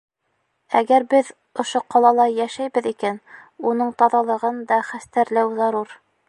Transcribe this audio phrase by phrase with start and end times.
[0.77, 1.27] Әгәр беҙ
[1.63, 3.21] ошо ҡалала йәшәйбеҙ икән,
[3.73, 5.95] уның таҙалығын да хәстәрләү зарур.